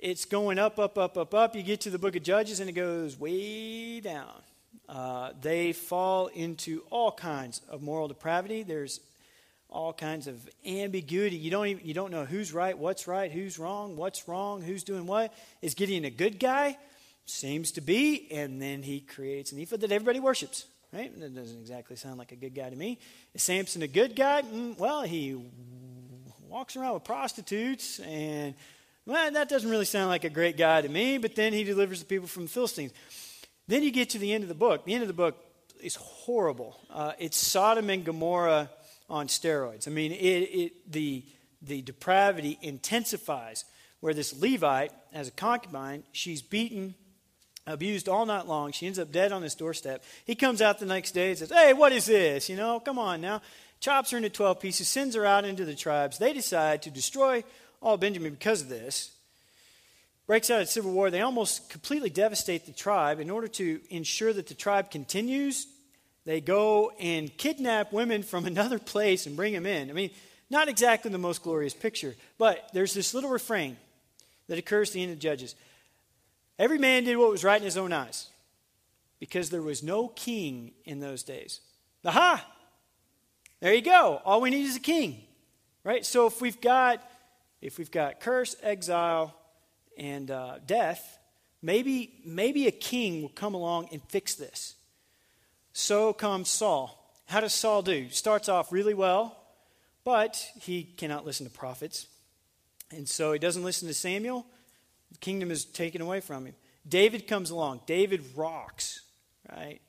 [0.00, 1.56] it's going up, up, up, up, up.
[1.56, 4.42] You get to the book of Judges, and it goes way down.
[4.88, 8.62] Uh, they fall into all kinds of moral depravity.
[8.62, 9.00] There's
[9.68, 11.36] all kinds of ambiguity.
[11.36, 14.84] You don't even you don't know who's right, what's right, who's wrong, what's wrong, who's
[14.84, 15.34] doing what.
[15.62, 16.76] Is Gideon a good guy?
[17.26, 20.66] Seems to be, and then he creates an ephod that everybody worships.
[20.94, 21.18] Right?
[21.18, 23.00] That doesn't exactly sound like a good guy to me.
[23.34, 24.42] Is Samson a good guy?
[24.42, 25.36] Mm, well, he
[26.48, 28.54] walks around with prostitutes, and
[29.04, 31.18] well, that doesn't really sound like a great guy to me.
[31.18, 32.92] But then he delivers the people from the Philistines.
[33.66, 34.84] Then you get to the end of the book.
[34.84, 35.36] The end of the book
[35.82, 36.78] is horrible.
[36.88, 38.70] Uh, it's Sodom and Gomorrah
[39.10, 39.88] on steroids.
[39.88, 41.24] I mean, it, it, the,
[41.60, 43.64] the depravity intensifies
[43.98, 46.94] where this Levite has a concubine, she's beaten,
[47.66, 48.72] abused all night long.
[48.72, 50.04] She ends up dead on his doorstep.
[50.24, 52.48] He comes out the next day and says, Hey, what is this?
[52.48, 53.42] You know, come on now.
[53.80, 56.18] Chops her into 12 pieces, sends her out into the tribes.
[56.18, 57.44] They decide to destroy
[57.82, 59.10] all Benjamin because of this.
[60.26, 61.10] breaks out a civil war.
[61.10, 63.20] They almost completely devastate the tribe.
[63.20, 65.66] In order to ensure that the tribe continues,
[66.24, 69.90] they go and kidnap women from another place and bring them in.
[69.90, 70.10] I mean,
[70.50, 73.76] not exactly the most glorious picture, but there's this little refrain
[74.48, 75.54] that occurs at the end of Judges.
[76.58, 78.28] Every man did what was right in his own eyes
[79.18, 81.60] because there was no king in those days.
[82.04, 82.44] Aha!
[83.60, 84.20] There you go.
[84.24, 85.22] All we need is a king.
[85.82, 86.04] Right?
[86.04, 87.02] So if we've got
[87.60, 89.34] if we've got curse, exile,
[89.96, 91.18] and uh, death,
[91.62, 94.74] maybe maybe a king will come along and fix this.
[95.72, 97.00] So comes Saul.
[97.26, 98.10] How does Saul do?
[98.10, 99.36] Starts off really well,
[100.04, 102.06] but he cannot listen to prophets.
[102.90, 104.46] And so he doesn't listen to Samuel.
[105.14, 106.54] The kingdom is taken away from him.
[106.86, 107.80] David comes along.
[107.86, 109.00] David rocks,
[109.50, 109.80] right?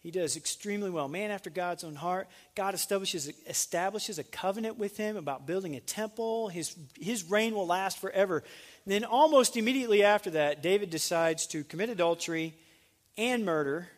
[0.00, 1.08] He does extremely well.
[1.08, 2.28] Man after God's own heart.
[2.54, 6.48] God establishes, establishes a covenant with him about building a temple.
[6.48, 8.44] His, his reign will last forever.
[8.84, 12.54] And then, almost immediately after that, David decides to commit adultery
[13.16, 13.88] and murder.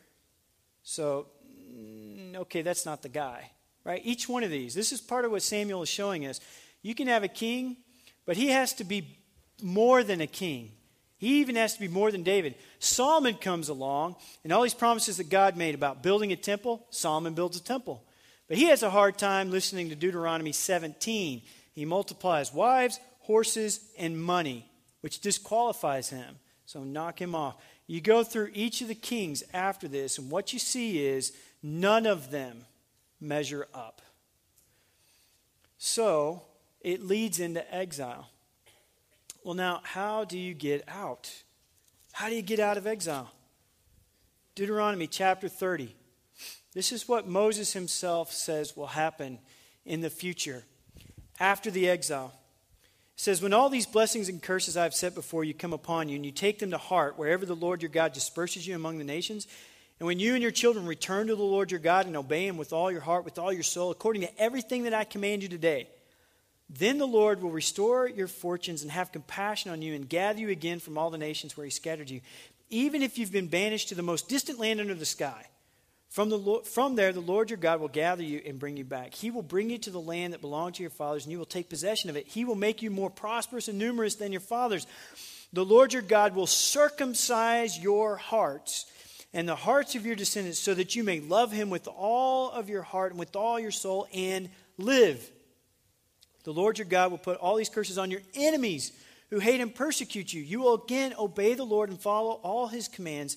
[0.83, 1.27] So,
[1.71, 3.51] mm, okay, that's not the guy,
[3.85, 4.01] right?
[4.03, 4.75] Each one of these.
[4.75, 6.41] This is part of what Samuel is showing us.
[6.81, 7.77] You can have a king,
[8.25, 9.19] but he has to be
[9.63, 10.73] more than a king.
[11.19, 12.55] He even has to be more than David.
[12.79, 17.35] Solomon comes along, and all these promises that God made about building a temple, Solomon
[17.35, 18.03] builds a temple.
[18.49, 21.43] But he has a hard time listening to Deuteronomy 17.
[21.75, 24.67] He multiplies wives, horses, and money,
[25.03, 26.37] which disqualifies him.
[26.65, 27.57] So knock him off.
[27.87, 32.07] You go through each of the kings after this, and what you see is none
[32.07, 32.65] of them
[33.21, 34.01] measure up.
[35.77, 36.43] So
[36.81, 38.29] it leads into exile.
[39.43, 41.33] Well, now, how do you get out?
[42.13, 43.31] How do you get out of exile?
[44.55, 45.95] Deuteronomy chapter 30.
[46.75, 49.39] This is what Moses himself says will happen
[49.87, 50.65] in the future
[51.39, 52.35] after the exile.
[53.17, 56.11] It says, When all these blessings and curses I have set before you come upon
[56.11, 58.99] you, and you take them to heart wherever the Lord your God disperses you among
[58.99, 59.47] the nations,
[59.99, 62.59] and when you and your children return to the Lord your God and obey him
[62.59, 65.49] with all your heart, with all your soul, according to everything that I command you
[65.49, 65.89] today,
[66.79, 70.51] then the Lord will restore your fortunes and have compassion on you and gather you
[70.51, 72.21] again from all the nations where he scattered you,
[72.69, 75.47] even if you've been banished to the most distant land under the sky.
[76.11, 79.15] From, the, from there, the Lord your God will gather you and bring you back.
[79.15, 81.45] He will bring you to the land that belonged to your fathers, and you will
[81.47, 82.27] take possession of it.
[82.27, 84.87] He will make you more prosperous and numerous than your fathers.
[85.53, 88.87] The Lord your God will circumcise your hearts
[89.33, 92.69] and the hearts of your descendants so that you may love him with all of
[92.69, 95.31] your heart and with all your soul and live.
[96.45, 98.93] The Lord your God will put all these curses on your enemies
[99.31, 100.43] who hate and persecute you.
[100.43, 103.37] You will again obey the Lord and follow all his commands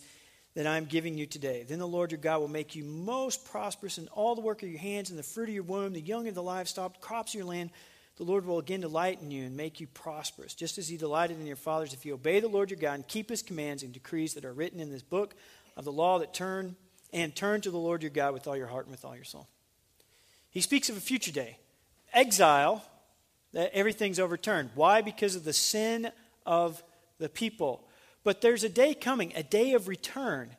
[0.56, 1.66] that I am giving you today.
[1.68, 4.70] Then the Lord your God will make you most prosperous in all the work of
[4.70, 7.40] your hands and the fruit of your womb, the young of the livestock, crops of
[7.40, 7.72] your land.
[8.18, 11.40] The Lord will again delight in you and make you prosperous, just as he delighted
[11.40, 13.92] in your fathers if you obey the Lord your God and keep his commands and
[13.92, 15.34] decrees that are written in this book
[15.76, 16.76] of the law that turn
[17.12, 19.24] and turn to the Lord your God with all your heart and with all your
[19.24, 19.48] soul.
[20.52, 21.58] He speaks of a future day.
[22.14, 22.86] Exile
[23.54, 24.72] everything's overturned.
[24.76, 25.02] Why?
[25.02, 26.12] Because of the sin
[26.46, 26.84] of
[27.20, 27.88] the people.
[28.24, 30.50] But there's a day coming, a day of return.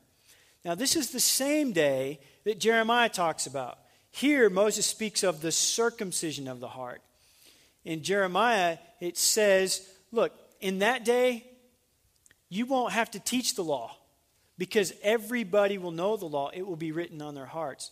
[0.64, 3.78] Now, this is the same day that Jeremiah talks about.
[4.10, 7.02] Here, Moses speaks of the circumcision of the heart.
[7.84, 11.44] In Jeremiah, it says, Look, in that day,
[12.48, 13.96] you won't have to teach the law
[14.56, 16.50] because everybody will know the law.
[16.54, 17.90] It will be written on their hearts.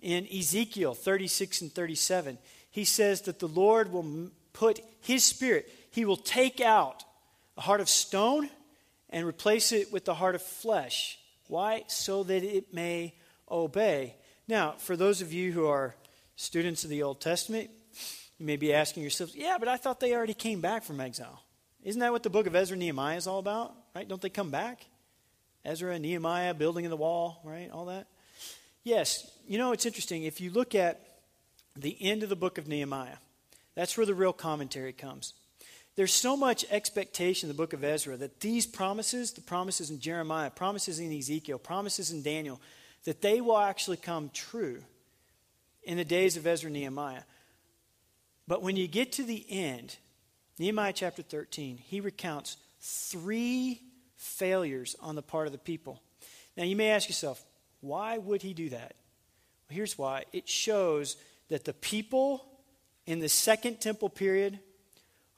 [0.00, 2.38] In Ezekiel 36 and 37,
[2.70, 7.04] he says that the Lord will put his spirit, he will take out
[7.56, 8.48] a heart of stone
[9.10, 11.18] and replace it with the heart of flesh.
[11.48, 11.84] Why?
[11.88, 13.14] So that it may
[13.50, 14.14] obey.
[14.46, 15.94] Now, for those of you who are
[16.36, 17.70] students of the Old Testament,
[18.38, 21.42] you may be asking yourselves, yeah, but I thought they already came back from exile.
[21.82, 23.74] Isn't that what the book of Ezra and Nehemiah is all about?
[23.94, 24.06] Right?
[24.06, 24.86] Don't they come back?
[25.64, 27.70] Ezra Nehemiah building in the wall, right?
[27.72, 28.06] All that.
[28.84, 29.30] Yes.
[29.46, 30.24] You know, it's interesting.
[30.24, 31.00] If you look at
[31.76, 33.16] the end of the book of Nehemiah,
[33.78, 35.34] that's where the real commentary comes.
[35.94, 40.00] There's so much expectation in the book of Ezra that these promises, the promises in
[40.00, 42.60] Jeremiah, promises in Ezekiel, promises in Daniel,
[43.04, 44.82] that they will actually come true
[45.84, 47.22] in the days of Ezra and Nehemiah.
[48.48, 49.94] But when you get to the end,
[50.58, 53.80] Nehemiah chapter 13, he recounts three
[54.16, 56.02] failures on the part of the people.
[56.56, 57.44] Now, you may ask yourself,
[57.80, 58.96] why would he do that?
[59.68, 61.16] Well, here's why it shows
[61.48, 62.44] that the people
[63.08, 64.58] in the second temple period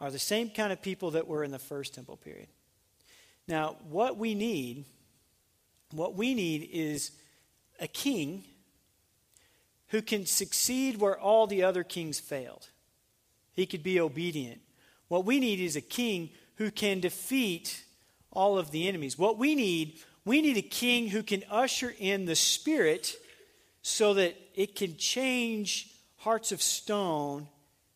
[0.01, 2.49] are the same kind of people that were in the first temple period.
[3.47, 4.87] Now, what we need,
[5.93, 7.13] what we need is
[7.79, 8.43] a king
[9.91, 12.71] who can succeed where all the other kings failed.
[13.53, 14.61] He could be obedient.
[15.07, 17.85] What we need is a king who can defeat
[18.33, 19.17] all of the enemies.
[19.17, 23.15] What we need, we need a king who can usher in the spirit
[23.83, 27.47] so that it can change hearts of stone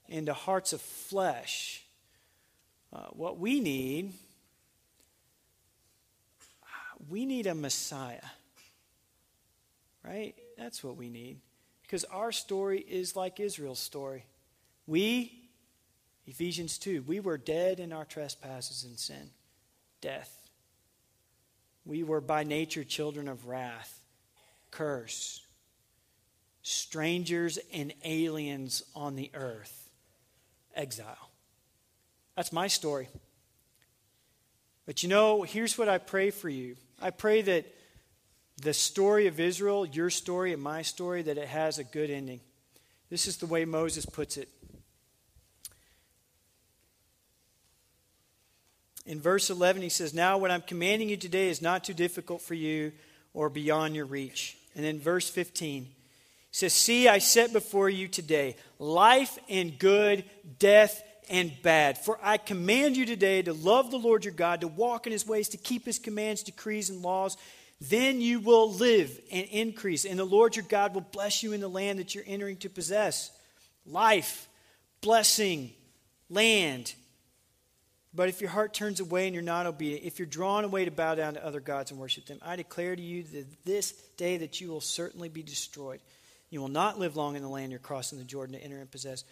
[0.09, 1.83] into hearts of flesh.
[2.93, 4.13] Uh, what we need,
[7.09, 8.21] we need a Messiah.
[10.05, 10.35] Right?
[10.59, 11.39] That's what we need.
[11.83, 14.25] Because our story is like Israel's story.
[14.87, 15.33] We,
[16.27, 19.31] Ephesians 2, we were dead in our trespasses and sin,
[20.01, 20.51] death.
[21.87, 24.01] We were by nature children of wrath,
[24.71, 25.45] curse,
[26.63, 29.84] strangers and aliens on the earth,
[30.75, 31.31] exile.
[32.37, 33.09] That's my story.
[34.87, 37.67] But you know, here's what I pray for you I pray that
[38.63, 42.41] the story of Israel, your story and my story, that it has a good ending.
[43.11, 44.49] This is the way Moses puts it.
[49.07, 52.41] In verse 11, he says, Now what I'm commanding you today is not too difficult
[52.41, 52.93] for you
[53.35, 54.57] or beyond your reach.
[54.75, 55.91] And then verse 15, he
[56.55, 60.25] says, See, I set before you today life and good,
[60.61, 61.99] death and bad.
[61.99, 65.27] For I command you today to love the Lord your God, to walk in his
[65.27, 67.37] ways, to keep his commands, decrees, and laws.
[67.81, 71.61] Then you will live and increase, and the Lord your God will bless you in
[71.61, 73.33] the land that you're entering to possess.
[73.85, 74.49] Life,
[75.01, 75.73] blessing,
[76.31, 76.95] land.
[78.15, 80.93] But if your heart turns away and you're not obedient, if you're drawn away to
[80.93, 84.37] bow down to other gods and worship them, I declare to you that this day
[84.37, 85.99] that you will certainly be destroyed.
[86.55, 88.89] You will not live long in the land you're crossing the Jordan to enter and
[88.89, 89.25] possess.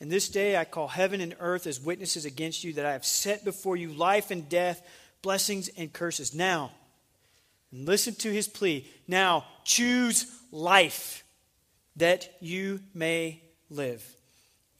[0.00, 3.04] And this day I call heaven and earth as witnesses against you that I have
[3.04, 4.84] set before you life and death,
[5.22, 6.34] blessings and curses.
[6.34, 6.72] Now,
[7.70, 8.90] and listen to his plea.
[9.06, 11.22] Now, choose life
[11.94, 14.04] that you may live,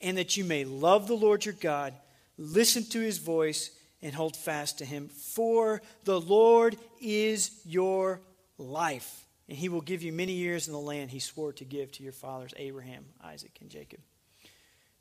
[0.01, 1.95] and that you may love the Lord your God,
[2.37, 3.71] listen to his voice,
[4.03, 5.07] and hold fast to him.
[5.07, 8.21] For the Lord is your
[8.59, 11.93] life, and he will give you many years in the land he swore to give
[11.93, 14.01] to your fathers, Abraham, Isaac, and Jacob.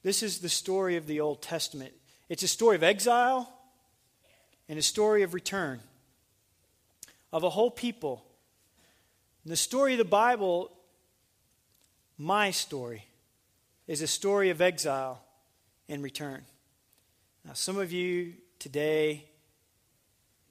[0.04, 1.94] This is the story of the Old Testament.
[2.28, 3.52] It's a story of exile
[4.68, 5.80] and a story of return
[7.32, 8.24] of a whole people.
[9.46, 10.72] In the story of the Bible,
[12.18, 13.06] my story,
[13.88, 15.22] is a story of exile
[15.89, 16.46] and return.
[17.44, 19.26] Now, some of you today,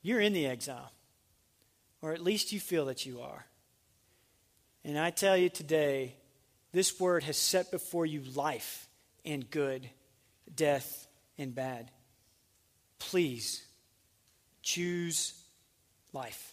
[0.03, 0.93] you're in the exile,
[2.03, 3.47] or at least you feel that you are.
[4.85, 6.16] And I tell you today,
[6.72, 8.89] this word has set before you life
[9.24, 9.89] and good,
[10.55, 11.07] death
[11.39, 11.91] and bad.
[12.99, 13.64] Please
[14.62, 15.35] choose
[16.12, 16.51] life.